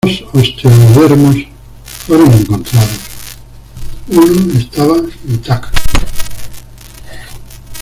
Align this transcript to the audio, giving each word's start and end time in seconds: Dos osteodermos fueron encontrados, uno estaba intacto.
Dos 0.03 0.23
osteodermos 0.33 1.35
fueron 2.07 2.31
encontrados, 2.33 2.97
uno 4.07 4.53
estaba 4.57 4.97
intacto. 5.29 5.77